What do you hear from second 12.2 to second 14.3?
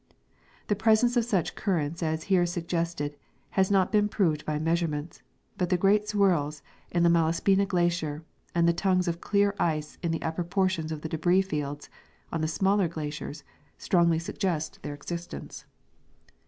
on the smaller glaciers strongly